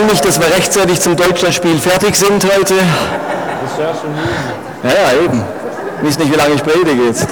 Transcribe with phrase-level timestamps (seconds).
[0.00, 2.74] beeil mich, dass wir rechtzeitig zum Deutschlandspiel fertig sind heute.
[2.74, 5.44] Das ist ja schon Ja, eben.
[6.00, 7.26] Ich weiß nicht, wie lange ich predige jetzt.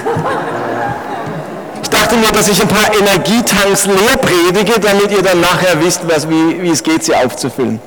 [1.81, 6.01] Ich dachte mir, dass ich ein paar Energietanks leer predige, damit ihr dann nachher wisst,
[6.07, 7.79] was, wie, wie es geht, sie aufzufüllen.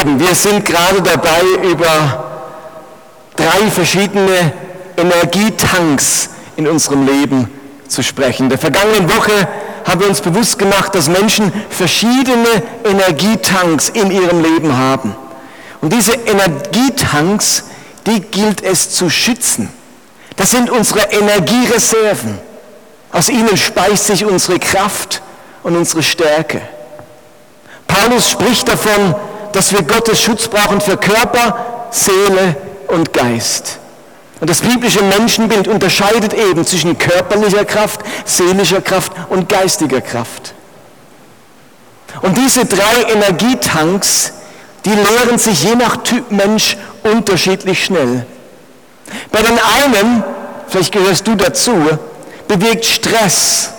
[0.00, 2.24] Eben, wir sind gerade dabei, über
[3.34, 4.52] drei verschiedene
[4.96, 7.50] Energietanks in unserem Leben
[7.88, 8.44] zu sprechen.
[8.44, 9.48] In der vergangenen Woche
[9.90, 15.16] haben wir uns bewusst gemacht, dass Menschen verschiedene Energietanks in ihrem Leben haben.
[15.80, 17.64] Und diese Energietanks,
[18.06, 19.68] die gilt es zu schützen.
[20.36, 22.38] Das sind unsere Energiereserven.
[23.12, 25.22] Aus ihnen speist sich unsere Kraft
[25.64, 26.62] und unsere Stärke.
[27.88, 29.16] Paulus spricht davon,
[29.52, 32.54] dass wir Gottes Schutz brauchen für Körper, Seele
[32.86, 33.80] und Geist.
[34.40, 40.54] Und das biblische Menschenbild unterscheidet eben zwischen körperlicher Kraft, seelischer Kraft und geistiger Kraft.
[42.22, 44.32] Und diese drei Energietanks,
[44.84, 48.26] die leeren sich je nach Typ Mensch unterschiedlich schnell.
[49.30, 50.24] Bei den einen,
[50.68, 51.74] vielleicht gehörst du dazu,
[52.48, 53.70] bewirkt Stress,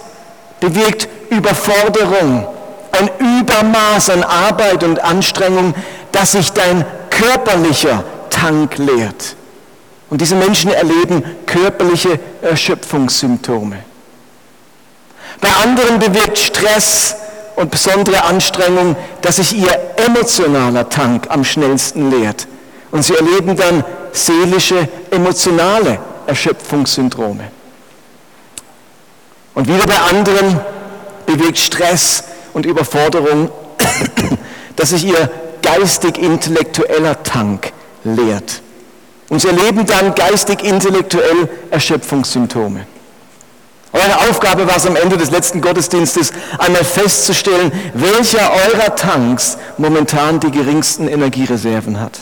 [0.60, 2.48] bewirkt Überforderung,
[2.92, 3.10] ein
[3.40, 5.74] Übermaß an Arbeit und Anstrengung,
[6.12, 9.36] dass sich dein körperlicher Tank leert.
[10.12, 13.78] Und diese Menschen erleben körperliche Erschöpfungssymptome.
[15.40, 17.16] Bei anderen bewirkt Stress
[17.56, 22.46] und besondere Anstrengung, dass sich ihr emotionaler Tank am schnellsten leert.
[22.92, 27.50] Und sie erleben dann seelische, emotionale Erschöpfungssyndrome.
[29.56, 30.60] Und wieder bei anderen
[31.26, 33.50] bewirkt Stress und Überforderung,
[34.76, 35.32] dass sich ihr
[35.62, 37.72] geistig-intellektueller Tank
[38.04, 38.62] leert.
[39.32, 42.86] Und sie erleben dann geistig-intellektuell Erschöpfungssymptome.
[43.94, 50.42] Eure Aufgabe war es am Ende des letzten Gottesdienstes, einmal festzustellen, welcher eurer Tanks momentan
[50.42, 52.20] die geringsten Energiereserven hat.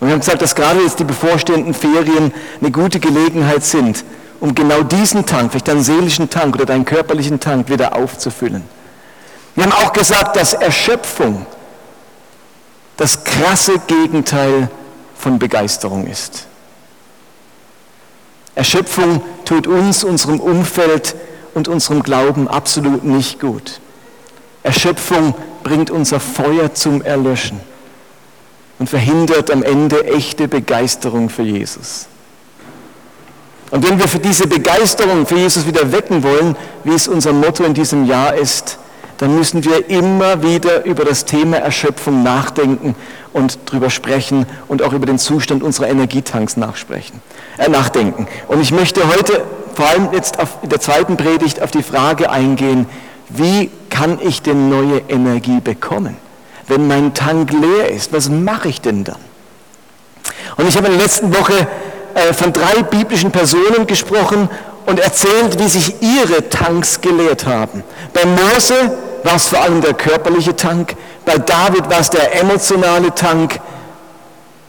[0.00, 4.04] Und wir haben gesagt, dass gerade jetzt die bevorstehenden Ferien eine gute Gelegenheit sind,
[4.40, 8.62] um genau diesen Tank, vielleicht deinen seelischen Tank oder deinen körperlichen Tank wieder aufzufüllen.
[9.54, 11.44] Wir haben auch gesagt, dass Erschöpfung
[12.96, 14.70] das krasse Gegenteil
[15.22, 16.46] von Begeisterung ist.
[18.56, 21.14] Erschöpfung tut uns, unserem Umfeld
[21.54, 23.80] und unserem Glauben absolut nicht gut.
[24.64, 27.60] Erschöpfung bringt unser Feuer zum Erlöschen
[28.78, 32.06] und verhindert am Ende echte Begeisterung für Jesus.
[33.70, 37.64] Und wenn wir für diese Begeisterung für Jesus wieder wecken wollen, wie es unser Motto
[37.64, 38.78] in diesem Jahr ist,
[39.22, 42.96] dann müssen wir immer wieder über das Thema Erschöpfung nachdenken
[43.32, 47.22] und drüber sprechen und auch über den Zustand unserer Energietanks nachsprechen,
[47.56, 48.26] äh, nachdenken.
[48.48, 49.44] Und ich möchte heute
[49.76, 52.86] vor allem jetzt auf, in der zweiten Predigt auf die Frage eingehen,
[53.28, 56.16] wie kann ich denn neue Energie bekommen?
[56.66, 59.20] Wenn mein Tank leer ist, was mache ich denn dann?
[60.56, 61.68] Und ich habe in der letzten Woche
[62.14, 64.48] äh, von drei biblischen Personen gesprochen
[64.86, 67.84] und erzählt, wie sich ihre Tanks geleert haben.
[68.12, 73.14] Bei Mose war es vor allem der körperliche Tank, bei David war es der emotionale
[73.14, 73.60] Tank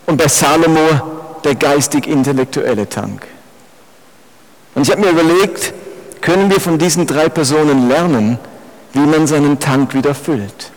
[0.05, 3.25] und bei Salomo der geistig-intellektuelle Tank.
[4.75, 5.73] Und ich habe mir überlegt,
[6.21, 8.39] können wir von diesen drei Personen lernen,
[8.93, 10.71] wie man seinen Tank wieder füllt?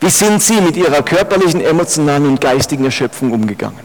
[0.00, 3.80] Wie sind sie mit ihrer körperlichen, emotionalen und geistigen Erschöpfung umgegangen?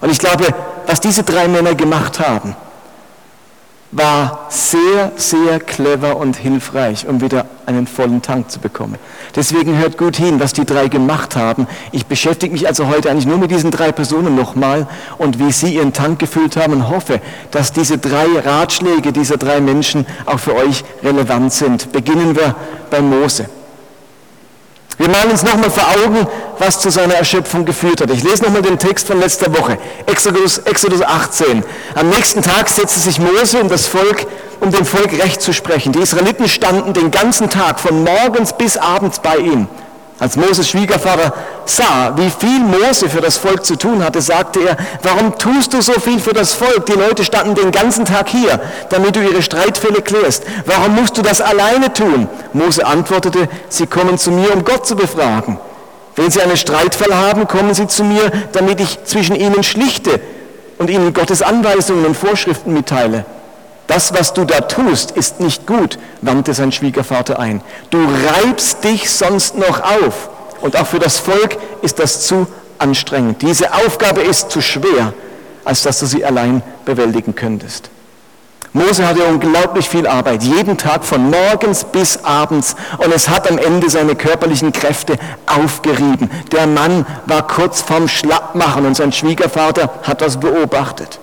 [0.00, 0.46] Und ich glaube,
[0.86, 2.54] was diese drei Männer gemacht haben,
[3.94, 8.96] war sehr, sehr clever und hilfreich, um wieder einen vollen Tank zu bekommen.
[9.36, 11.68] Deswegen hört gut hin, was die drei gemacht haben.
[11.92, 15.76] Ich beschäftige mich also heute eigentlich nur mit diesen drei Personen nochmal und wie sie
[15.76, 17.20] ihren Tank gefüllt haben und hoffe,
[17.52, 21.92] dass diese drei Ratschläge dieser drei Menschen auch für euch relevant sind.
[21.92, 22.56] Beginnen wir
[22.90, 23.48] bei Mose.
[24.96, 26.26] Wir malen uns nochmal vor Augen,
[26.58, 28.10] was zu seiner Erschöpfung geführt hat.
[28.10, 31.64] Ich lese nochmal den Text von letzter Woche, Exodus, Exodus 18.
[31.96, 34.26] Am nächsten Tag setzte sich Mose und das Volk,
[34.60, 35.92] um dem Volk Recht zu sprechen.
[35.92, 39.66] Die Israeliten standen den ganzen Tag von morgens bis abends bei ihm.
[40.20, 41.34] Als Moses Schwiegervater
[41.64, 45.82] sah, wie viel Mose für das Volk zu tun hatte, sagte er, warum tust du
[45.82, 46.86] so viel für das Volk?
[46.86, 50.44] Die Leute standen den ganzen Tag hier, damit du ihre Streitfälle klärst.
[50.66, 52.28] Warum musst du das alleine tun?
[52.52, 55.58] Mose antwortete, sie kommen zu mir, um Gott zu befragen.
[56.14, 60.20] Wenn sie einen Streitfall haben, kommen sie zu mir, damit ich zwischen ihnen schlichte
[60.78, 63.24] und ihnen Gottes Anweisungen und Vorschriften mitteile.
[63.86, 67.60] Das, was du da tust, ist nicht gut, wandte sein Schwiegervater ein.
[67.90, 70.30] Du reibst dich sonst noch auf.
[70.60, 72.46] Und auch für das Volk ist das zu
[72.78, 73.42] anstrengend.
[73.42, 75.12] Diese Aufgabe ist zu schwer,
[75.64, 77.90] als dass du sie allein bewältigen könntest.
[78.72, 82.74] Mose hatte unglaublich viel Arbeit, jeden Tag von morgens bis abends.
[82.98, 85.16] Und es hat am Ende seine körperlichen Kräfte
[85.46, 86.28] aufgerieben.
[86.50, 91.20] Der Mann war kurz vorm Schlappmachen und sein Schwiegervater hat das beobachtet.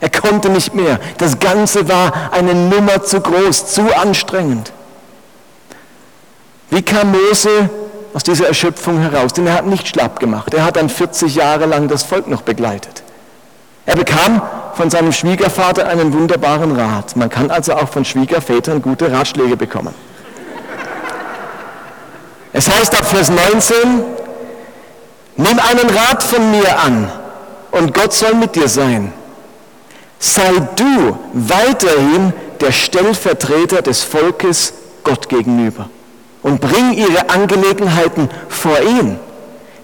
[0.00, 0.98] Er konnte nicht mehr.
[1.18, 4.72] Das Ganze war eine Nummer zu groß, zu anstrengend.
[6.70, 7.68] Wie kam Mose
[8.14, 9.32] aus dieser Erschöpfung heraus?
[9.34, 10.54] Denn er hat nicht schlapp gemacht.
[10.54, 13.02] Er hat dann 40 Jahre lang das Volk noch begleitet.
[13.84, 14.40] Er bekam
[14.74, 17.16] von seinem Schwiegervater einen wunderbaren Rat.
[17.16, 19.94] Man kann also auch von Schwiegervätern gute Ratschläge bekommen.
[22.52, 23.76] Es heißt ab Vers 19,
[25.36, 27.10] nimm einen Rat von mir an
[27.70, 29.12] und Gott soll mit dir sein.
[30.22, 35.88] Sei du weiterhin der Stellvertreter des Volkes Gott gegenüber
[36.42, 39.18] und bring ihre Angelegenheiten vor ihn.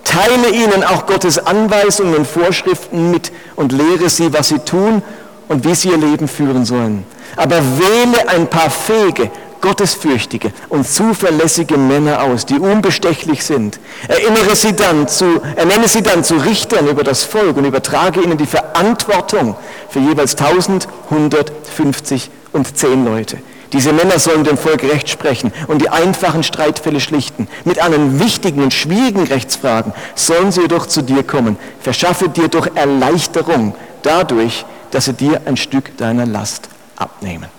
[0.04, 5.02] Teile ihnen auch Gottes Anweisungen und Vorschriften mit und lehre sie, was sie tun
[5.48, 7.04] und wie sie ihr Leben führen sollen.
[7.36, 9.30] Aber wähle ein paar fähige,
[9.60, 13.78] gottesfürchtige und zuverlässige Männer aus, die unbestechlich sind.
[14.08, 18.36] Erinnere sie dann zu, ernenne sie dann zu Richtern über das Volk und übertrage ihnen
[18.36, 19.56] die Verantwortung
[19.88, 23.38] für jeweils 1150 und 10 Leute.
[23.72, 27.48] Diese Männer sollen dem Volk Recht sprechen und die einfachen Streitfälle schlichten.
[27.64, 31.58] Mit allen wichtigen und schwierigen Rechtsfragen sollen sie jedoch zu dir kommen.
[31.80, 37.55] Verschaffe dir doch Erleichterung dadurch, dass sie dir ein Stück deiner Last abnehmen.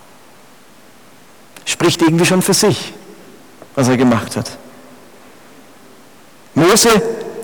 [1.68, 2.94] Spricht irgendwie schon für sich,
[3.74, 4.50] was er gemacht hat.
[6.54, 6.88] Mose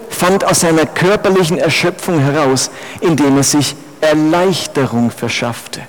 [0.09, 2.71] fand aus seiner körperlichen Erschöpfung heraus,
[3.03, 5.83] indem er sich Erleichterung verschaffte.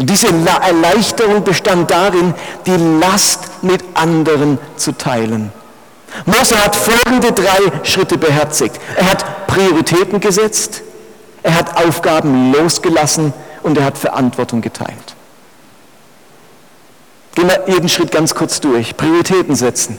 [0.00, 2.34] Und diese Erleichterung bestand darin,
[2.66, 5.52] die Last mit anderen zu teilen.
[6.26, 8.80] Mose hat folgende drei Schritte beherzigt.
[8.96, 10.82] Er hat Prioritäten gesetzt,
[11.44, 13.32] er hat Aufgaben losgelassen
[13.62, 15.14] und er hat Verantwortung geteilt.
[17.34, 18.96] Gehen wir jeden Schritt ganz kurz durch.
[18.96, 19.98] Prioritäten setzen.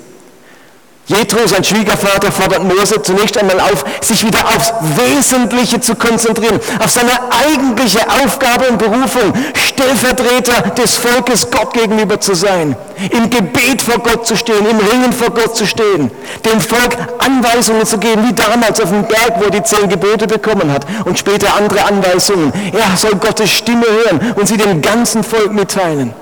[1.08, 6.90] Jethro, sein Schwiegervater, fordert Mose zunächst einmal auf, sich wieder aufs Wesentliche zu konzentrieren, auf
[6.90, 7.12] seine
[7.44, 12.78] eigentliche Aufgabe und Berufung, Stellvertreter des Volkes Gott gegenüber zu sein,
[13.10, 16.12] im Gebet vor Gott zu stehen, im Ringen vor Gott zu stehen,
[16.46, 20.28] dem Volk Anweisungen zu geben, wie damals auf dem Berg, wo er die zehn Gebote
[20.28, 22.54] bekommen hat und später andere Anweisungen.
[22.72, 26.14] Er soll Gottes Stimme hören und sie dem ganzen Volk mitteilen.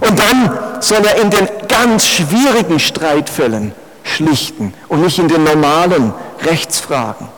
[0.00, 3.74] Und dann soll er in den ganz schwierigen Streitfällen
[4.04, 6.12] schlichten und nicht in den normalen
[6.44, 7.28] Rechtsfragen.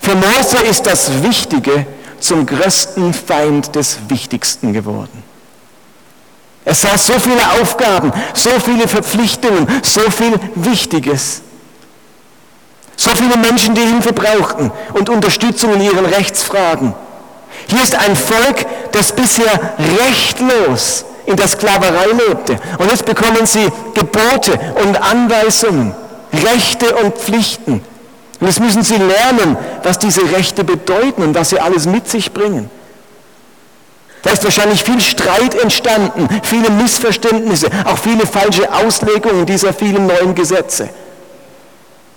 [0.00, 1.86] Für Mose ist das Wichtige
[2.20, 5.22] zum größten Feind des Wichtigsten geworden.
[6.64, 11.42] Es sah so viele Aufgaben, so viele Verpflichtungen, so viel Wichtiges.
[12.96, 16.94] So viele Menschen, die Hilfe brauchten und Unterstützung in ihren Rechtsfragen.
[17.68, 22.58] Hier ist ein Volk, das bisher rechtlos in der Sklaverei lebte.
[22.78, 25.94] Und jetzt bekommen sie Gebote und Anweisungen,
[26.32, 27.82] Rechte und Pflichten.
[28.40, 32.32] Und jetzt müssen sie lernen, was diese Rechte bedeuten und was sie alles mit sich
[32.32, 32.70] bringen.
[34.22, 40.34] Da ist wahrscheinlich viel Streit entstanden, viele Missverständnisse, auch viele falsche Auslegungen dieser vielen neuen
[40.34, 40.88] Gesetze.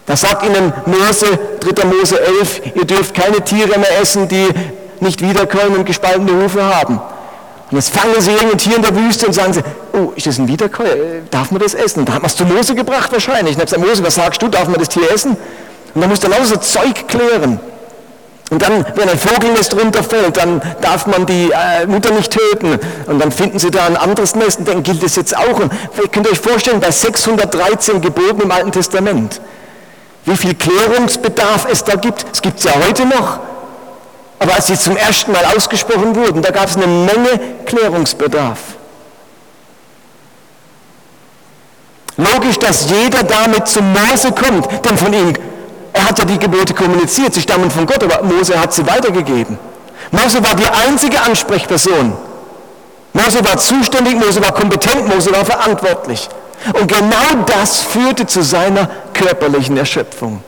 [0.06, 1.86] Da sagt ihnen Mose, 3.
[1.86, 4.48] Mose 11, ihr dürft keine Tiere mehr essen, die
[5.02, 7.02] nicht wiederkommen und gespaltene Hufe haben.
[7.70, 9.62] Und jetzt fangen sie irgendein Tier in der Wüste und sagen sie,
[9.94, 11.22] oh, ist das ein Wiederkäuer?
[11.30, 12.00] Darf man das essen?
[12.00, 13.56] Und da hat man es zu Mose gebracht wahrscheinlich.
[13.56, 15.36] Und habe gesagt, Mose, was sagst du, darf man das Tier essen?
[15.94, 17.60] Und dann muss er lauter so Zeug klären.
[18.50, 22.80] Und dann, wenn ein Vogelnest runterfällt, dann darf man die äh, Mutter nicht töten.
[23.08, 25.60] Und dann finden sie da ein anderes Nest und dann gilt das jetzt auch.
[25.60, 25.72] Und
[26.14, 29.42] könnt ihr euch vorstellen, bei 613 Geboten im Alten Testament,
[30.24, 32.26] wie viel Klärungsbedarf es da gibt.
[32.32, 33.40] Es gibt es ja heute noch.
[34.40, 38.60] Aber als sie zum ersten Mal ausgesprochen wurden, da gab es eine Menge Klärungsbedarf.
[42.18, 45.34] Logisch, dass jeder damit zu Mose kommt, denn von ihm,
[45.94, 49.58] er hat ja die Gebote kommuniziert, sie stammen von Gott, aber Mose hat sie weitergegeben.
[50.12, 52.14] Mose war die einzige Ansprechperson.
[53.14, 56.28] Mose war zuständig, Mose war kompetent, Mose war verantwortlich.
[56.74, 60.44] Und genau das führte zu seiner körperlichen Erschöpfung.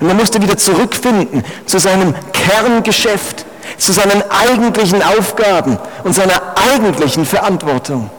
[0.00, 3.46] Und er musste wieder zurückfinden zu seinem Kerngeschäft,
[3.78, 6.40] zu seinen eigentlichen Aufgaben und seiner
[6.72, 8.10] eigentlichen Verantwortung.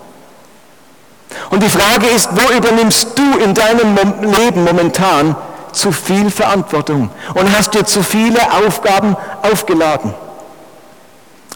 [1.50, 5.36] Und die Frage ist, wo übernimmst du in deinem Leben momentan
[5.72, 10.14] zu viel Verantwortung und hast dir zu viele Aufgaben aufgeladen?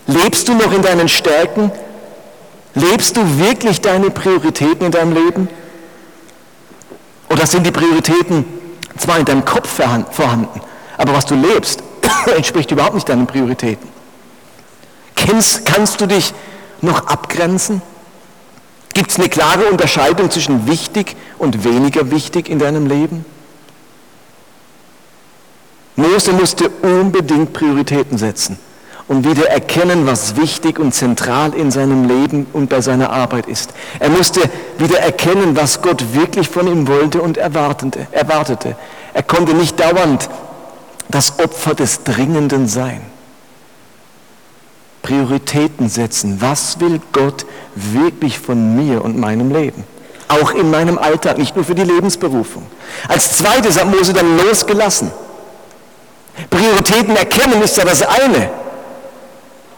[0.08, 1.72] Lebst du noch in deinen Stärken?
[2.74, 5.50] Lebst du wirklich deine Prioritäten in deinem Leben?
[7.30, 8.46] Oder sind die Prioritäten
[8.98, 10.62] zwar in deinem Kopf vorhanden,
[10.98, 11.84] aber was du lebst,
[12.36, 13.88] entspricht überhaupt nicht deinen Prioritäten.
[15.16, 16.34] Kennst, kannst du dich
[16.82, 17.82] noch abgrenzen?
[18.94, 23.24] Gibt es eine klare Unterscheidung zwischen wichtig und weniger wichtig in deinem Leben?
[25.96, 28.58] Mose musste unbedingt Prioritäten setzen
[29.12, 33.72] und wieder erkennen, was wichtig und zentral in seinem Leben und bei seiner Arbeit ist.
[34.00, 34.40] Er musste
[34.78, 38.08] wieder erkennen, was Gott wirklich von ihm wollte und erwartete.
[39.14, 40.30] Er konnte nicht dauernd
[41.10, 43.02] das Opfer des Dringenden sein.
[45.02, 46.38] Prioritäten setzen.
[46.40, 49.84] Was will Gott wirklich von mir und meinem Leben?
[50.30, 52.66] Auch in meinem Alltag, nicht nur für die Lebensberufung.
[53.10, 55.12] Als zweites hat Mose dann losgelassen.
[56.50, 58.50] Prioritäten erkennen ist ja das eine.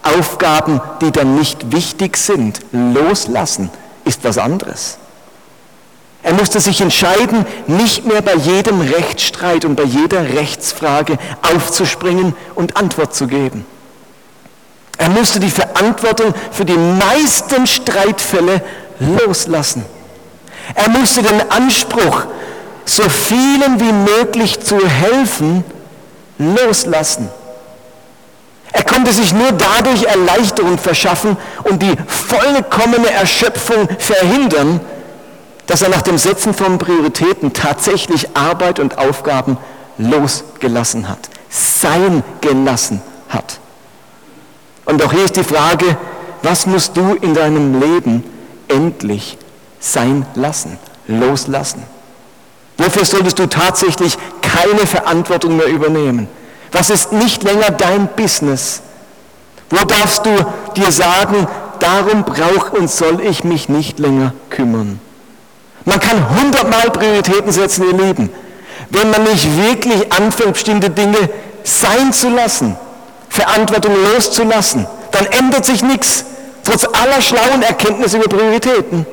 [0.03, 3.69] Aufgaben, die dann nicht wichtig sind, loslassen,
[4.05, 4.97] ist was anderes.
[6.23, 12.77] Er musste sich entscheiden, nicht mehr bei jedem Rechtsstreit und bei jeder Rechtsfrage aufzuspringen und
[12.77, 13.65] Antwort zu geben.
[14.97, 18.61] Er musste die Verantwortung für die meisten Streitfälle
[18.99, 19.83] loslassen.
[20.75, 22.23] Er musste den Anspruch,
[22.85, 25.65] so vielen wie möglich zu helfen,
[26.37, 27.29] loslassen.
[28.73, 34.81] Er konnte sich nur dadurch Erleichterung verschaffen und die vollkommene Erschöpfung verhindern,
[35.67, 39.57] dass er nach dem Setzen von Prioritäten tatsächlich Arbeit und Aufgaben
[39.97, 43.59] losgelassen hat, sein gelassen hat.
[44.85, 45.95] Und auch hier ist die Frage,
[46.41, 48.23] was musst du in deinem Leben
[48.67, 49.37] endlich
[49.79, 51.83] sein lassen, loslassen?
[52.77, 56.27] Wofür solltest du tatsächlich keine Verantwortung mehr übernehmen?
[56.73, 58.81] Was ist nicht länger dein Business?
[59.69, 60.31] Wo darfst du
[60.75, 61.47] dir sagen,
[61.79, 64.99] darum brauche und soll ich mich nicht länger kümmern?
[65.85, 68.29] Man kann hundertmal Prioritäten setzen, ihr Lieben.
[68.89, 71.29] Wenn man nicht wirklich anfängt, bestimmte Dinge
[71.63, 72.75] sein zu lassen,
[73.29, 76.25] Verantwortung loszulassen, dann ändert sich nichts,
[76.63, 79.05] trotz aller schlauen Erkenntnisse über Prioritäten.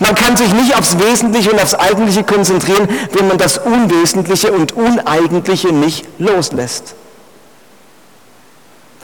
[0.00, 4.72] Man kann sich nicht aufs Wesentliche und aufs Eigentliche konzentrieren, wenn man das Unwesentliche und
[4.72, 6.94] Uneigentliche nicht loslässt.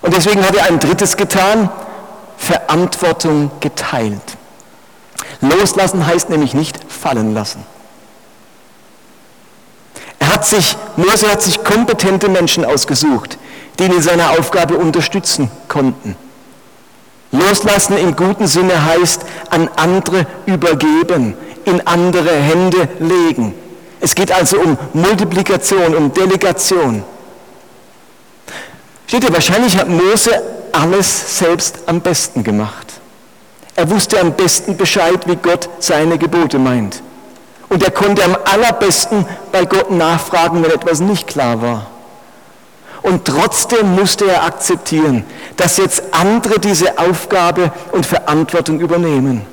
[0.02, 1.70] Und deswegen hat er ein drittes getan,
[2.38, 4.22] Verantwortung geteilt.
[5.40, 7.64] Loslassen heißt nämlich nicht fallen lassen.
[10.18, 13.38] Er hat sich, Mose hat sich kompetente Menschen ausgesucht,
[13.78, 16.16] die ihn in seiner Aufgabe unterstützen konnten.
[17.32, 21.34] Loslassen im guten Sinne heißt an andere übergeben,
[21.64, 23.54] in andere Hände legen.
[24.00, 27.04] Es geht also um Multiplikation, um Delegation.
[29.06, 30.30] Steht ihr, wahrscheinlich hat Mose
[30.72, 32.86] alles selbst am besten gemacht.
[33.76, 37.02] Er wusste am besten Bescheid, wie Gott seine Gebote meint.
[37.68, 41.86] Und er konnte am allerbesten bei Gott nachfragen, wenn etwas nicht klar war.
[43.02, 45.24] Und trotzdem musste er akzeptieren,
[45.56, 49.46] dass jetzt andere diese Aufgabe und Verantwortung übernehmen.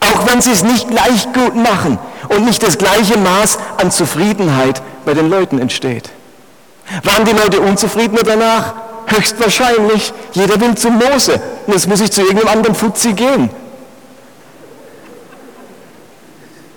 [0.00, 4.82] Auch wenn sie es nicht gleich gut machen und nicht das gleiche Maß an Zufriedenheit
[5.04, 6.10] bei den Leuten entsteht.
[7.02, 8.74] Waren die Leute unzufriedener danach?
[9.06, 10.12] Höchstwahrscheinlich.
[10.32, 11.40] Jeder will zu Mose.
[11.66, 13.50] Und jetzt muss ich zu irgendeinem anderen Fuzzi gehen.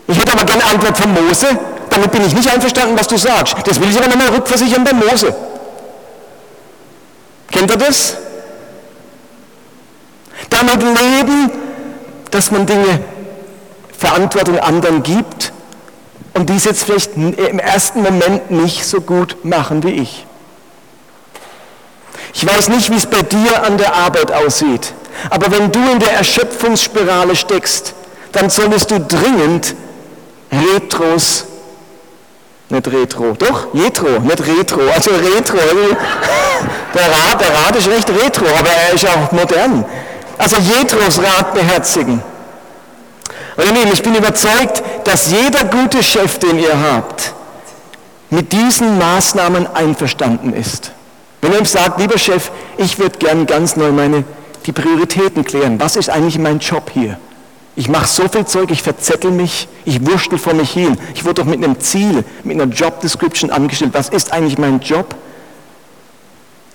[0.08, 1.48] Ich hätte aber gerne Antwort von Mose.
[1.90, 3.56] Damit bin ich nicht einverstanden, was du sagst.
[3.66, 5.36] Das will ich aber nochmal rückversichern bei Mose.
[7.52, 8.18] Kennt ihr das?
[10.50, 11.52] Damit leben,
[12.32, 13.00] dass man Dinge,
[13.98, 15.52] Verantwortung anderen gibt
[16.34, 20.26] und dies jetzt vielleicht im ersten Moment nicht so gut machen wie ich.
[22.34, 24.94] Ich weiß nicht, wie es bei dir an der Arbeit aussieht,
[25.30, 27.96] aber wenn du in der Erschöpfungsspirale steckst,
[28.34, 29.74] dann solltest du dringend
[30.52, 31.46] Retros
[32.70, 33.34] nicht Retro.
[33.40, 34.82] Doch, Jetro, nicht Retro.
[34.94, 35.58] Also Retro.
[36.94, 39.86] Der Rat, der Rat ist recht Retro, aber er ist auch modern.
[40.38, 42.22] Also Jetros Rat beherzigen.
[43.56, 47.34] Und ihr Lieben, ich bin überzeugt, dass jeder gute Chef, den ihr habt,
[48.30, 50.92] mit diesen Maßnahmen einverstanden ist.
[51.42, 54.24] Wenn er ihm sagt, lieber Chef, ich würde gern ganz neu meine,
[54.66, 55.80] die Prioritäten klären.
[55.80, 57.18] Was ist eigentlich mein Job hier?
[57.76, 60.98] Ich mache so viel Zeug, ich verzettel mich, ich wurschtel vor mich hin.
[61.14, 63.92] Ich wurde doch mit einem Ziel, mit einer Job Description angestellt.
[63.94, 65.16] Was ist eigentlich mein Job?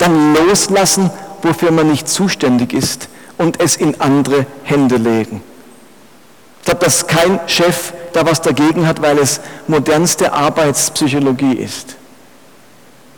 [0.03, 1.11] Dann loslassen,
[1.43, 5.41] wofür man nicht zuständig ist und es in andere Hände legen.
[6.59, 11.95] Ich glaube, dass kein Chef da was dagegen hat, weil es modernste Arbeitspsychologie ist.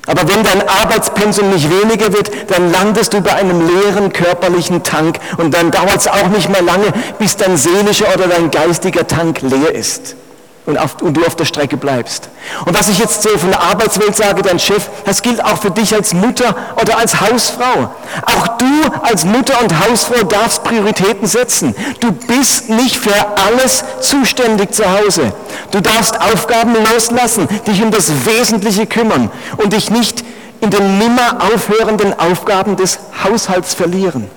[0.07, 5.19] Aber wenn dein Arbeitspensum nicht weniger wird, dann landest du bei einem leeren körperlichen Tank
[5.39, 9.41] und dann dauert es auch nicht mehr lange, bis dein seelischer oder dein geistiger Tank
[9.41, 10.17] leer ist.
[10.67, 12.31] Und, auf, und, du auf der Strecke bleibst.
[12.65, 15.71] Und was ich jetzt so von der Arbeitswelt sage, dein Chef, das gilt auch für
[15.71, 17.95] dich als Mutter oder als Hausfrau.
[18.25, 18.67] Auch du
[19.03, 21.75] als Mutter und Hausfrau darfst Prioritäten setzen.
[22.01, 23.15] Du bist nicht für
[23.47, 25.33] alles zuständig zu Hause.
[25.71, 30.25] Du darfst Aufgaben loslassen, dich um das Wesentliche kümmern und dich nicht
[30.61, 34.31] in den nimmer aufhörenden Aufgaben des Haushalts verlieren.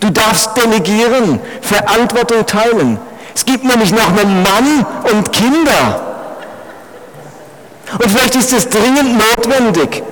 [0.00, 2.98] Du darfst delegieren, Verantwortung teilen.
[3.34, 6.12] Es gibt nämlich noch einen Mann und Kinder.
[7.92, 10.02] Und vielleicht ist es dringend notwendig,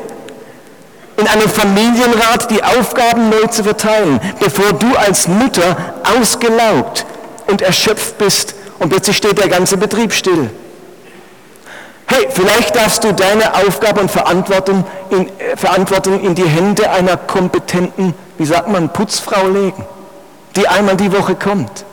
[1.17, 5.77] in einem Familienrat die Aufgaben neu zu verteilen, bevor du als Mutter
[6.19, 7.07] ausgelaugt
[7.47, 10.51] und erschöpft bist und plötzlich steht der ganze Betrieb still.
[12.07, 17.17] Hey, vielleicht darfst du deine Aufgabe und Verantwortung in, äh, Verantwortung in die Hände einer
[17.17, 19.85] kompetenten, wie sagt man, Putzfrau legen,
[20.57, 21.85] die einmal die Woche kommt.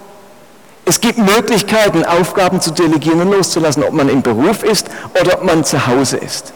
[0.87, 4.87] Es gibt Möglichkeiten, Aufgaben zu delegieren und loszulassen, ob man im Beruf ist
[5.19, 6.53] oder ob man zu Hause ist.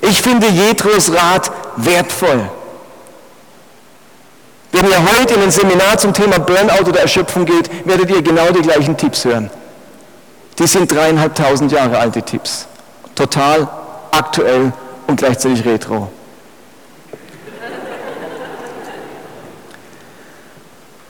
[0.00, 2.48] Ich finde Jethros Rat wertvoll.
[4.72, 8.50] Wenn ihr heute in ein Seminar zum Thema Burnout oder Erschöpfung geht, werdet ihr genau
[8.52, 9.50] die gleichen Tipps hören.
[10.58, 12.66] Die sind dreieinhalbtausend Jahre alte Tipps.
[13.14, 13.68] Total
[14.12, 14.72] aktuell
[15.06, 16.10] und gleichzeitig retro.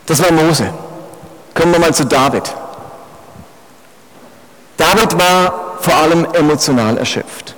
[0.06, 0.74] Das war Mose.
[1.54, 2.52] Kommen wir mal zu David.
[4.76, 7.54] David war vor allem emotional erschöpft.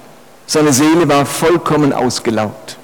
[0.46, 2.76] Seine Seele war vollkommen ausgelaugt.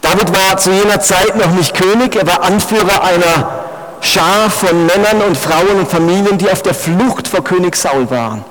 [0.00, 3.50] David war zu jener Zeit noch nicht König, er war Anführer einer
[4.00, 8.44] Schar von Männern und Frauen und Familien, die auf der Flucht vor König Saul waren.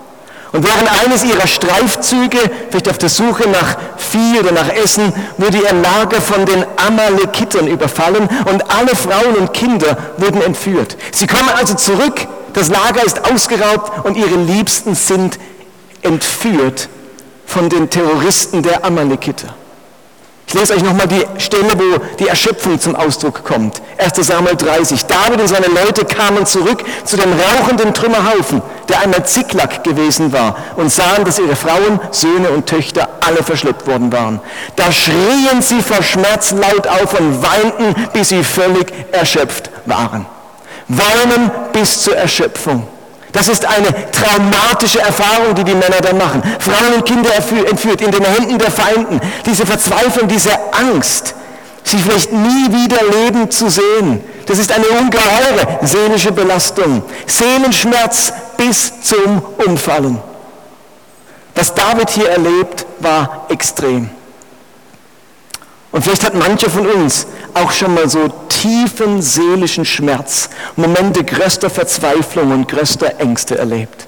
[0.52, 5.58] Und während eines ihrer Streifzüge, vielleicht auf der Suche nach Vieh oder nach Essen, wurde
[5.58, 10.98] ihr Lager von den Amalekitern überfallen und alle Frauen und Kinder wurden entführt.
[11.12, 15.38] Sie kommen also zurück das Lager ist ausgeraubt und ihre Liebsten sind
[16.02, 16.90] entführt
[17.46, 19.54] von den Terroristen der Amalekiter.
[20.48, 23.82] Ich lese euch nochmal die Stelle, wo die Erschöpfung zum Ausdruck kommt.
[23.98, 25.06] 1 Samuel 30.
[25.06, 30.56] David und seine Leute kamen zurück zu dem rauchenden Trümmerhaufen, der einmal Ziklag gewesen war,
[30.78, 34.40] und sahen, dass ihre Frauen, Söhne und Töchter alle verschleppt worden waren.
[34.78, 40.26] Da schrien sie vor Schmerz laut auf und weinten, bis sie völlig erschöpft waren.
[40.88, 42.88] Weinen bis zur Erschöpfung.
[43.34, 46.42] Das ist eine traumatische Erfahrung, die die Männer dann machen.
[46.60, 49.20] Frauen und Kinder entführt, in den Händen der Feinden.
[49.46, 51.36] Diese Verzweiflung, diese Angst,
[51.84, 54.24] sich vielleicht nie wieder leben zu sehen.
[54.46, 57.04] Das ist eine ungeheure seelische Belastung.
[57.26, 60.20] Seelenschmerz bis zum Umfallen.
[61.54, 64.10] Was David hier erlebt, war extrem.
[65.92, 68.30] Und vielleicht hat mancher von uns auch schon mal so
[68.68, 74.08] tiefen seelischen Schmerz, Momente größter Verzweiflung und größter Ängste erlebt.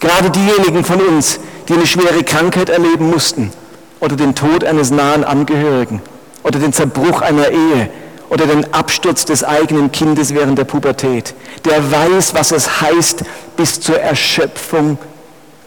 [0.00, 3.52] Gerade diejenigen von uns, die eine schwere Krankheit erleben mussten
[4.00, 6.02] oder den Tod eines nahen Angehörigen
[6.42, 7.88] oder den Zerbruch einer Ehe
[8.30, 11.32] oder den Absturz des eigenen Kindes während der Pubertät,
[11.64, 13.22] der weiß, was es heißt,
[13.56, 14.98] bis zur Erschöpfung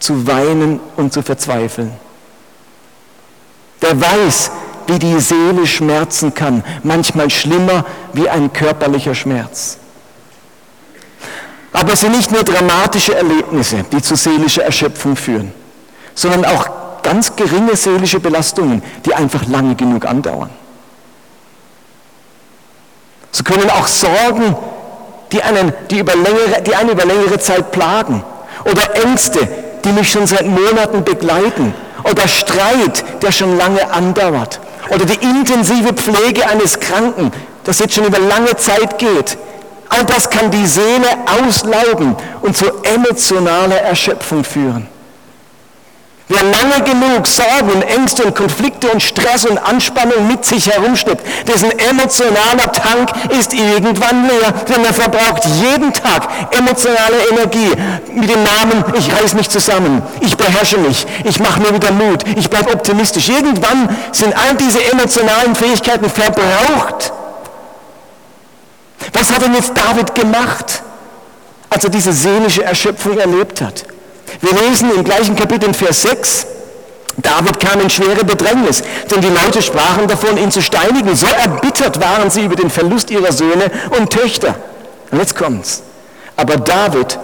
[0.00, 1.92] zu weinen und zu verzweifeln.
[3.80, 4.50] Der weiß,
[4.90, 9.78] wie die Seele schmerzen kann, manchmal schlimmer wie ein körperlicher Schmerz.
[11.72, 15.52] Aber es sind nicht nur dramatische Erlebnisse, die zu seelischer Erschöpfung führen,
[16.14, 20.50] sondern auch ganz geringe seelische Belastungen, die einfach lange genug andauern.
[23.30, 24.56] So können auch Sorgen,
[25.30, 28.24] die einen, die, über längere, die einen über längere Zeit plagen,
[28.64, 29.48] oder Ängste,
[29.84, 31.72] die mich schon seit Monaten begleiten,
[32.02, 37.32] oder Streit, der schon lange andauert, oder die intensive Pflege eines Kranken,
[37.64, 39.36] das jetzt schon über lange Zeit geht.
[39.88, 44.88] All das kann die Seele auslaugen und zu emotionaler Erschöpfung führen.
[46.32, 51.26] Wer lange genug Sorgen und Ängste und Konflikte und Stress und Anspannung mit sich herumschleppt,
[51.48, 57.72] dessen emotionaler Tank ist irgendwann leer, denn er verbraucht jeden Tag emotionale Energie
[58.14, 62.22] mit dem Namen, ich reiß mich zusammen, ich beherrsche mich, ich mache mir wieder Mut,
[62.36, 63.28] ich bleibe optimistisch.
[63.28, 67.12] Irgendwann sind all diese emotionalen Fähigkeiten verbraucht.
[69.12, 70.80] Was hat denn jetzt David gemacht,
[71.70, 73.84] als er diese seelische Erschöpfung erlebt hat?
[74.40, 76.46] Wir lesen im gleichen Kapitel in Vers 6,
[77.16, 81.14] David kam in schwere Bedrängnis, denn die Leute sprachen davon, ihn zu steinigen.
[81.16, 84.54] So erbittert waren sie über den Verlust ihrer Söhne und Töchter.
[85.10, 85.82] Und jetzt kommt's.
[86.36, 87.18] Aber David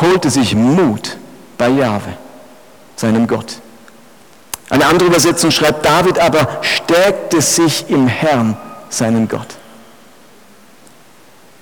[0.00, 1.16] holte sich Mut
[1.58, 2.14] bei Jahwe,
[2.96, 3.56] seinem Gott.
[4.70, 8.56] Eine andere Übersetzung schreibt, David aber stärkte sich im Herrn,
[8.90, 9.48] seinen Gott.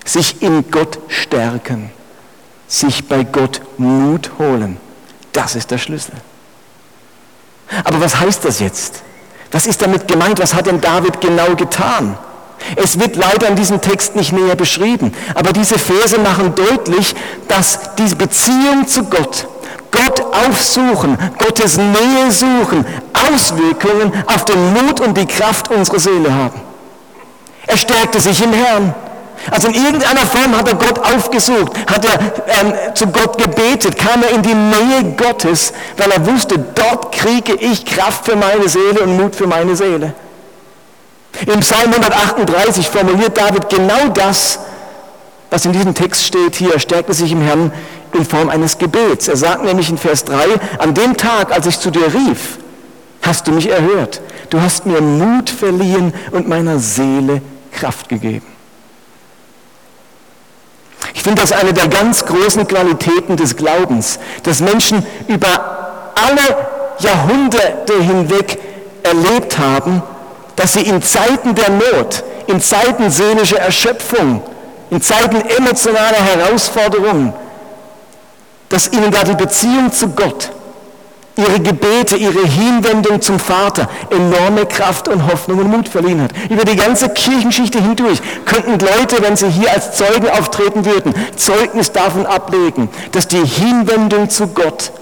[0.05, 1.91] Sich in Gott stärken.
[2.69, 4.79] Sich bei Gott Mut holen.
[5.33, 6.15] Das ist der Schlüssel.
[7.85, 9.03] Aber was heißt das jetzt?
[9.53, 10.41] Was ist damit gemeint?
[10.41, 12.19] Was hat denn David genau getan?
[12.75, 17.15] Es wird leider in diesem Text nicht näher beschrieben, aber diese Verse machen deutlich,
[17.49, 19.47] dass diese Beziehung zu Gott,
[19.91, 26.61] Gott aufsuchen, Gottes Nähe suchen, Auswirkungen auf den Mut und die Kraft unserer Seele haben.
[27.67, 28.95] Er stärkte sich im Herrn.
[29.51, 32.19] Also in irgendeiner Form hat er Gott aufgesucht, hat er
[32.61, 37.55] ähm, zu Gott gebetet, kam er in die Nähe Gottes, weil er wusste, dort kriege
[37.55, 40.15] ich Kraft für meine Seele und Mut für meine Seele.
[41.47, 44.59] Im Psalm 138 formuliert David genau das,
[45.51, 46.75] was in diesem Text steht hier.
[46.75, 47.73] Er stärkte sich im Herrn
[48.15, 49.29] in Form eines Gebets.
[49.29, 50.35] Er sagt nämlich in Vers 3,
[50.79, 52.59] an dem Tag, als ich zu dir rief,
[53.23, 54.21] hast du mich erhört.
[54.51, 58.56] Du hast mir Mut verliehen und meiner Seele Kraft gegeben.
[61.27, 66.57] Ich finde das eine der ganz großen Qualitäten des Glaubens, dass Menschen über alle
[67.01, 68.57] Jahrhunderte hinweg
[69.03, 70.05] erlebt haben,
[70.55, 74.41] dass sie in Zeiten der Not, in Zeiten seelischer Erschöpfung,
[74.91, 77.33] in Zeiten emotionaler Herausforderungen,
[78.69, 80.53] dass ihnen da die Beziehung zu Gott,
[81.37, 86.31] ihre Gebete, ihre Hinwendung zum Vater enorme Kraft und Hoffnung und Mut verliehen hat.
[86.49, 91.93] Über die ganze Kirchenschichte hindurch könnten Leute, wenn sie hier als Zeugen auftreten würden, Zeugnis
[91.93, 94.93] davon ablegen, dass die Hinwendung zu Gott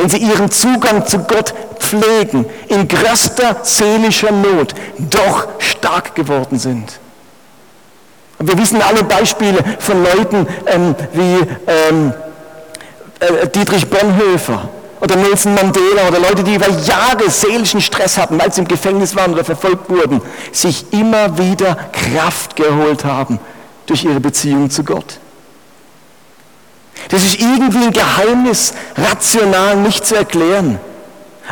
[0.00, 6.98] wenn sie ihren Zugang zu Gott pflegen, in größter seelischer Not, doch stark geworden sind.
[8.38, 12.14] Und wir wissen alle Beispiele von Leuten ähm, wie ähm,
[13.20, 18.52] äh, Dietrich Bonhoeffer oder Nelson Mandela oder Leute, die über Jahre seelischen Stress hatten, weil
[18.52, 20.20] sie im Gefängnis waren oder verfolgt wurden,
[20.52, 23.38] sich immer wieder Kraft geholt haben
[23.86, 25.18] durch ihre Beziehung zu Gott.
[27.08, 30.78] Das ist irgendwie ein Geheimnis, rational nicht zu erklären.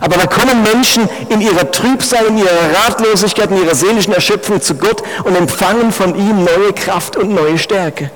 [0.00, 4.74] Aber da kommen Menschen in ihrer Trübsal, in ihrer Ratlosigkeit, in ihrer seelischen Erschöpfung zu
[4.76, 8.10] Gott und empfangen von ihm neue Kraft und neue Stärke.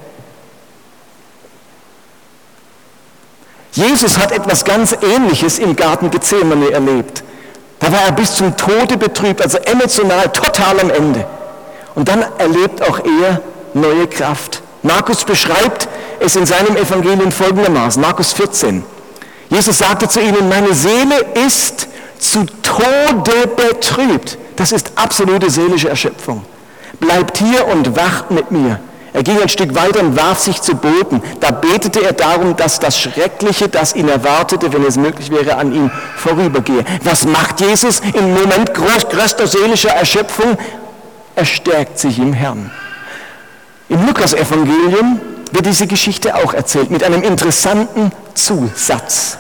[3.72, 7.24] Jesus hat etwas ganz Ähnliches im Garten Gethsemane erlebt.
[7.80, 11.26] Da war er bis zum Tode betrübt, also emotional total am Ende.
[11.94, 13.40] Und dann erlebt auch er
[13.74, 14.62] neue Kraft.
[14.82, 15.88] Markus beschreibt
[16.20, 18.84] es in seinem Evangelium folgendermaßen, Markus 14.
[19.48, 24.38] Jesus sagte zu ihnen, meine Seele ist zu Tode betrübt.
[24.56, 26.44] Das ist absolute seelische Erschöpfung.
[27.00, 28.80] Bleibt hier und wacht mit mir.
[29.14, 31.22] Er ging ein Stück weiter und warf sich zu Boden.
[31.40, 35.72] Da betete er darum, dass das Schreckliche, das ihn erwartete, wenn es möglich wäre, an
[35.72, 36.84] ihm vorübergehe.
[37.04, 40.56] Was macht Jesus im Moment größter seelischer Erschöpfung?
[41.34, 42.70] Er stärkt sich im Herrn.
[43.88, 45.20] Im Lukas-Evangelium
[45.50, 49.36] wird diese Geschichte auch erzählt mit einem interessanten Zusatz.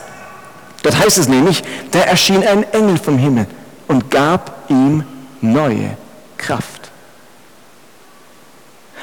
[0.82, 3.46] Dort heißt es nämlich, da erschien ein Engel vom Himmel
[3.88, 5.04] und gab ihm
[5.40, 5.96] neue
[6.36, 6.81] Kraft.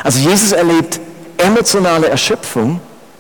[0.04, 1.00] Also Jesus erlebt
[1.38, 2.80] emotionale Erschöpfung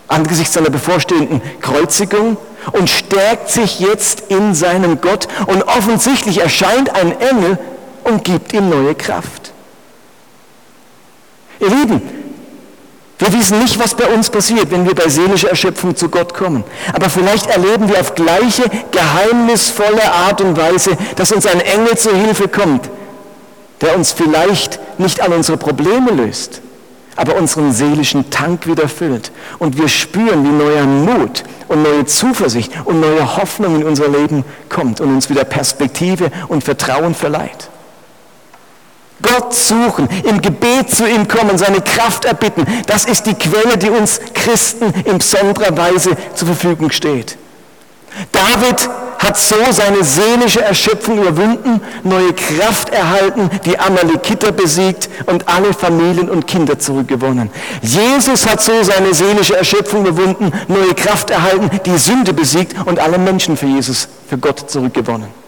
[0.09, 2.37] angesichts seiner bevorstehenden Kreuzigung
[2.71, 7.57] und stärkt sich jetzt in seinem Gott und offensichtlich erscheint ein Engel
[8.03, 9.53] und gibt ihm neue Kraft.
[11.59, 12.01] Ihr Lieben,
[13.19, 16.63] wir wissen nicht, was bei uns passiert, wenn wir bei seelischer Erschöpfung zu Gott kommen.
[16.93, 22.15] Aber vielleicht erleben wir auf gleiche geheimnisvolle Art und Weise, dass uns ein Engel zur
[22.15, 22.89] Hilfe kommt,
[23.81, 26.61] der uns vielleicht nicht all unsere Probleme löst,
[27.19, 29.33] aber unseren seelischen Tank wieder füllt.
[29.59, 34.45] Und wir spüren, wie neuer Mut und neue Zuversicht und neue Hoffnung in unser Leben
[34.69, 37.69] kommt und uns wieder Perspektive und Vertrauen verleiht.
[39.21, 42.65] Gott suchen, im Gebet zu ihm kommen, seine Kraft erbitten.
[42.87, 47.37] Das ist die Quelle, die uns Christen in besonderer Weise zur Verfügung steht.
[48.31, 55.73] David hat so seine seelische Erschöpfung überwunden, neue Kraft erhalten, die Amalekiter besiegt und alle
[55.73, 57.49] Familien und Kinder zurückgewonnen.
[57.81, 63.17] Jesus hat so seine seelische Erschöpfung überwunden, neue Kraft erhalten, die Sünde besiegt und alle
[63.17, 65.38] Menschen für Jesus, für Gott zurückgewonnen.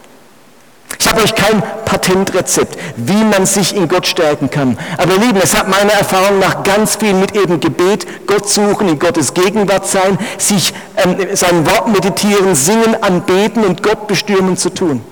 [0.99, 4.77] Ich habe euch kein Patentrezept, wie man sich in Gott stärken kann.
[4.97, 8.99] Aber Lieben, es hat meiner Erfahrung nach ganz viel mit eben Gebet, Gott suchen, in
[8.99, 15.03] Gottes Gegenwart sein, sich ähm, sein Wort meditieren, singen, anbeten und Gott bestürmen zu tun.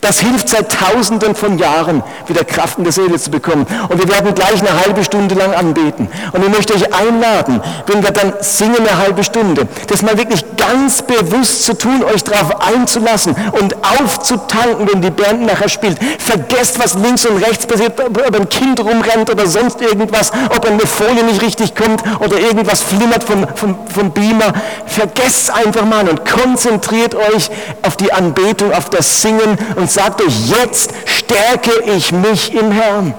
[0.00, 3.66] Das hilft seit Tausenden von Jahren, wieder Kraft in der Seele zu bekommen.
[3.90, 6.08] Und wir werden gleich eine halbe Stunde lang anbeten.
[6.32, 10.49] Und ich möchte euch einladen, wenn wir dann singen eine halbe Stunde, das mal wirklich
[10.60, 15.98] ganz bewusst zu tun, euch darauf einzulassen und aufzutanken, wenn die Band nachher spielt.
[16.18, 20.80] Vergesst, was links und rechts passiert, ob ein Kind rumrennt oder sonst irgendwas, ob eine
[20.80, 24.52] Folie nicht richtig kommt oder irgendwas flimmert vom, vom, vom Beamer.
[24.86, 27.50] Vergesst einfach mal und konzentriert euch
[27.82, 33.14] auf die Anbetung, auf das Singen und sagt euch, jetzt stärke ich mich im Herrn.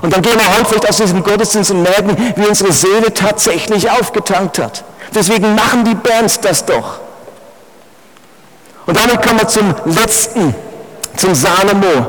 [0.00, 3.90] Und dann gehen wir heute vielleicht aus diesem Gottesdienst und merken, wie unsere Seele tatsächlich
[3.90, 4.84] aufgetankt hat.
[5.14, 7.00] Deswegen machen die Bands das doch.
[8.86, 10.54] Und damit kommen wir zum letzten,
[11.16, 12.06] zum Salomo.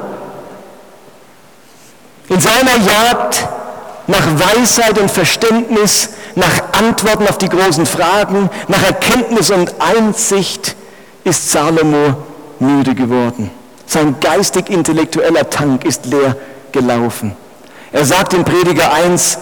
[2.29, 3.47] In seiner Jagd
[4.07, 10.75] nach Weisheit und Verständnis, nach Antworten auf die großen Fragen, nach Erkenntnis und Einsicht
[11.23, 12.15] ist Salomo
[12.59, 13.51] müde geworden.
[13.85, 16.35] Sein geistig-intellektueller Tank ist leer
[16.71, 17.35] gelaufen.
[17.91, 19.37] Er sagt in Prediger 1,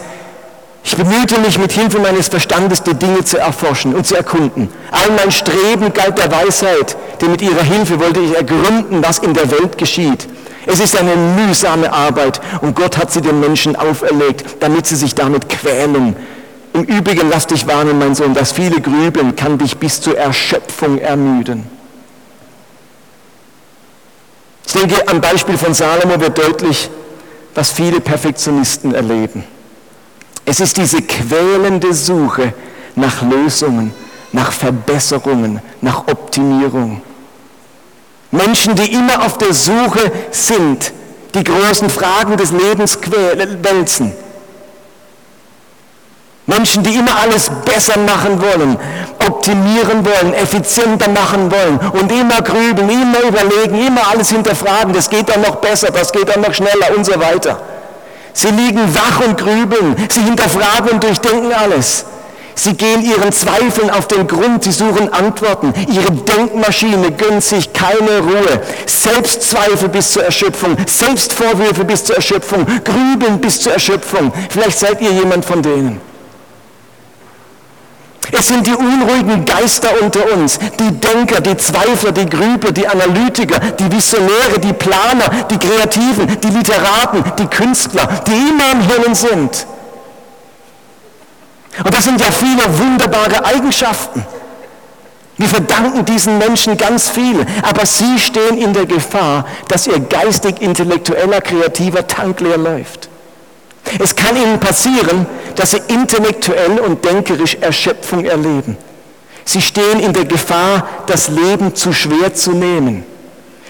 [0.84, 4.68] ich bemühte mich mit Hilfe meines Verstandes, die Dinge zu erforschen und zu erkunden.
[4.90, 9.32] All mein Streben galt der Weisheit, denn mit ihrer Hilfe wollte ich ergründen, was in
[9.32, 10.28] der Welt geschieht.
[10.66, 15.14] Es ist eine mühsame Arbeit und Gott hat sie den Menschen auferlegt, damit sie sich
[15.14, 16.16] damit quälen.
[16.72, 20.98] Im Übrigen lass dich warnen, mein Sohn, dass viele Grübeln kann dich bis zur Erschöpfung
[20.98, 21.64] ermüden.
[24.66, 26.88] Ich denke, am Beispiel von Salomo wird deutlich,
[27.54, 29.44] was viele Perfektionisten erleben.
[30.44, 32.52] Es ist diese quälende Suche
[32.96, 33.92] nach Lösungen,
[34.32, 37.00] nach Verbesserungen, nach Optimierung.
[38.30, 40.92] Menschen, die immer auf der Suche sind,
[41.34, 42.98] die großen Fragen des Lebens
[43.62, 44.12] wälzen.
[46.46, 48.76] Menschen, die immer alles besser machen wollen,
[49.26, 55.28] optimieren wollen, effizienter machen wollen und immer grübeln, immer überlegen, immer alles hinterfragen, das geht
[55.28, 57.60] dann noch besser, das geht dann noch schneller und so weiter.
[58.32, 62.06] Sie liegen wach und grübeln, sie hinterfragen und durchdenken alles.
[62.54, 65.72] Sie gehen ihren Zweifeln auf den Grund, sie suchen Antworten.
[65.90, 68.62] Ihre Denkmaschine gönnt sich keine Ruhe.
[68.86, 74.32] Selbstzweifel bis zur Erschöpfung, Selbstvorwürfe bis zur Erschöpfung, Grübeln bis zur Erschöpfung.
[74.50, 76.11] Vielleicht seid ihr jemand von denen.
[78.42, 83.60] Es sind die unruhigen Geister unter uns, die Denker, die Zweifler, die Grübler, die Analytiker,
[83.60, 89.64] die Visionäre, die Planer, die Kreativen, die Literaten, die Künstler, die immer im Hirn sind.
[91.84, 94.26] Und das sind ja viele wunderbare Eigenschaften.
[95.36, 101.42] Wir verdanken diesen Menschen ganz viel, aber sie stehen in der Gefahr, dass ihr geistig-intellektueller,
[101.42, 103.08] kreativer Tank leer läuft.
[103.98, 108.76] Es kann ihnen passieren, dass sie intellektuell und denkerisch Erschöpfung erleben.
[109.44, 113.04] Sie stehen in der Gefahr, das Leben zu schwer zu nehmen,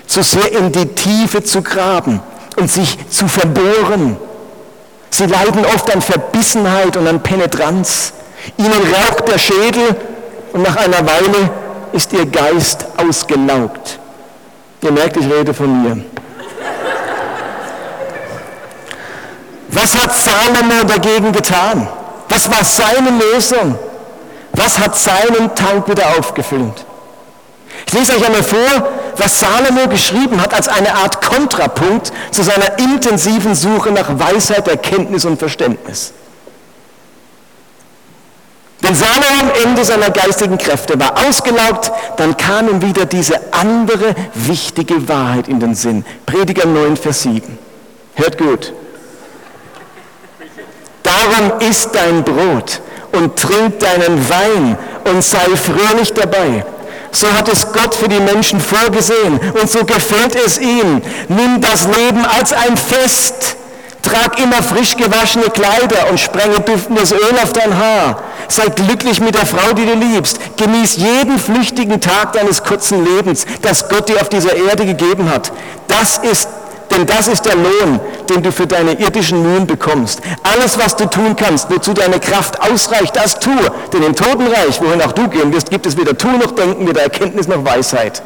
[0.07, 2.21] zu sehr in die Tiefe zu graben
[2.57, 4.17] und sich zu verbohren.
[5.11, 8.13] Sie leiden oft an Verbissenheit und an Penetranz.
[8.57, 9.97] Ihnen raucht der Schädel
[10.53, 11.51] und nach einer Weile
[11.93, 13.99] ist ihr Geist ausgelaugt.
[14.83, 16.05] Ihr merkt, ich rede von mir.
[19.73, 21.89] Was hat Salomo dagegen getan?
[22.29, 23.79] Was war seine Lösung?
[24.53, 26.85] Was hat seinen Tank wieder aufgefüllt?
[27.87, 32.79] Ich lese euch einmal vor, was Salomo geschrieben hat als eine Art Kontrapunkt zu seiner
[32.79, 36.13] intensiven Suche nach Weisheit, Erkenntnis und Verständnis.
[38.83, 44.15] Wenn Salomo am Ende seiner geistigen Kräfte war ausgelaugt, dann kam ihm wieder diese andere
[44.35, 46.05] wichtige Wahrheit in den Sinn.
[46.27, 47.59] Prediger 9, Vers 7.
[48.17, 48.75] Hört gut.
[51.03, 52.81] Darum isst dein Brot
[53.13, 56.65] und trink deinen Wein und sei fröhlich dabei.
[57.11, 61.03] So hat es Gott für die Menschen vorgesehen und so gefällt es ihm.
[61.29, 63.57] Nimm das Leben als ein Fest.
[64.03, 68.23] Trag immer frisch gewaschene Kleider und sprenge duftendes Öl auf dein Haar.
[68.49, 70.39] Sei glücklich mit der Frau, die du liebst.
[70.57, 75.53] Genieß jeden flüchtigen Tag deines kurzen Lebens, das Gott dir auf dieser Erde gegeben hat.
[75.87, 76.49] Das ist
[76.93, 80.21] denn das ist der Lohn, den du für deine irdischen Mühen bekommst.
[80.43, 83.73] Alles, was du tun kannst, wozu deine Kraft ausreicht, das tue.
[83.93, 87.03] Denn im Totenreich, wohin auch du gehen wirst, gibt es weder Tun noch Denken, weder
[87.03, 88.23] Erkenntnis noch Weisheit.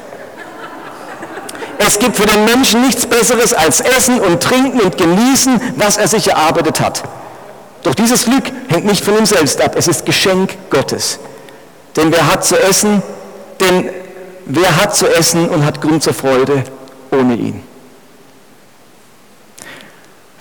[1.79, 6.09] Es gibt für den Menschen nichts Besseres als Essen und Trinken und Genießen, was er
[6.09, 7.05] sich erarbeitet hat.
[7.83, 11.18] Doch dieses Glück hängt nicht von ihm selbst ab, es ist Geschenk Gottes.
[11.96, 13.02] Denn wer hat zu essen,
[13.61, 13.90] denn
[14.46, 16.64] wer hat zu essen und hat Grund zur Freude
[17.12, 17.65] ohne ihn?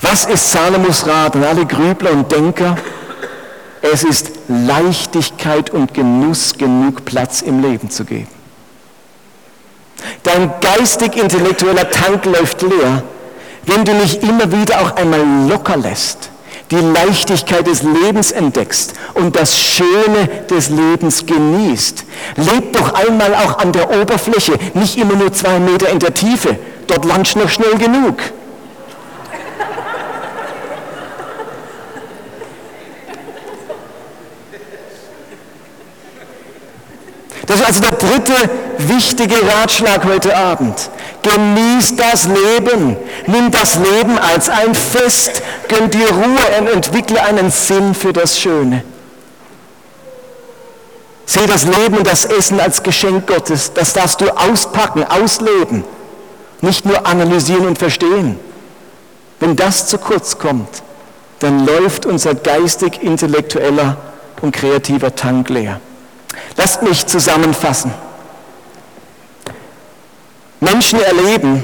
[0.08, 2.78] Was ist Salomos Rat an alle Grübler und Denker?
[3.82, 8.28] Es ist Leichtigkeit und Genuss genug Platz im Leben zu geben.
[10.22, 13.02] Dein geistig-intellektueller Tank läuft leer,
[13.66, 16.30] wenn du nicht immer wieder auch einmal locker lässt,
[16.70, 22.06] die Leichtigkeit des Lebens entdeckst und das Schöne des Lebens genießt.
[22.36, 26.60] Lebt doch einmal auch an der Oberfläche, nicht immer nur zwei Meter in der Tiefe.
[26.86, 28.18] Dort lunch noch schnell genug.
[37.46, 38.34] Das ist also der dritte
[38.80, 40.90] wichtige Ratschlag heute Abend.
[41.22, 42.98] Genieß das Leben.
[43.28, 45.44] Nimm das Leben als ein Fest.
[45.68, 48.84] Gönn dir Ruhe und entwickle einen Sinn für das Schöne.
[51.26, 53.74] Sehe das Leben und das Essen als Geschenk Gottes.
[53.74, 55.84] Das darfst du auspacken, ausleben.
[56.62, 58.40] Nicht nur analysieren und verstehen.
[59.40, 60.84] Wenn das zu kurz kommt,
[61.40, 63.98] dann läuft unser geistig-intellektueller
[64.42, 65.82] und kreativer Tank leer.
[66.58, 67.94] Lasst mich zusammenfassen.
[70.60, 71.64] Menschen erleben,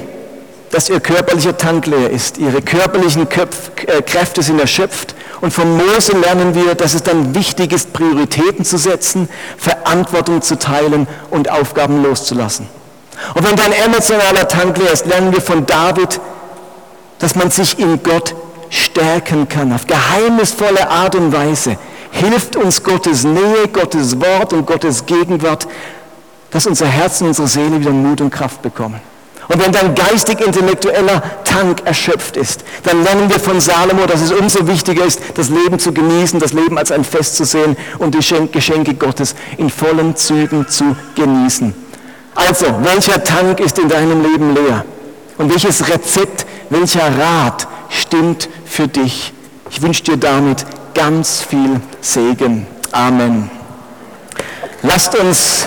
[0.70, 5.76] dass ihr körperlicher Tank leer ist, ihre körperlichen Köpf, äh, Kräfte sind erschöpft und von
[5.76, 11.50] Mose lernen wir, dass es dann wichtig ist, Prioritäten zu setzen, Verantwortung zu teilen und
[11.50, 12.68] Aufgaben loszulassen.
[13.34, 16.20] Und wenn dein emotionaler Tank leer ist, lernen wir von David,
[17.18, 18.34] dass man sich in Gott
[18.70, 21.76] stärken kann, auf geheimnisvolle Art und Weise
[22.12, 25.66] hilft uns Gottes Nähe, Gottes Wort und Gottes Gegenwart,
[26.50, 29.00] dass unser Herz und unsere Seele wieder Mut und Kraft bekommen.
[29.48, 34.66] Und wenn dein geistig-intellektueller Tank erschöpft ist, dann lernen wir von Salomo, dass es umso
[34.66, 38.48] wichtiger ist, das Leben zu genießen, das Leben als ein Fest zu sehen und die
[38.52, 41.74] Geschenke Gottes in vollen Zügen zu genießen.
[42.34, 44.84] Also, welcher Tank ist in deinem Leben leer?
[45.38, 49.32] Und welches Rezept, welcher Rat stimmt für dich?
[49.70, 52.66] Ich wünsche dir damit ganz viel Segen.
[52.92, 53.50] Amen.
[54.82, 55.66] Lasst uns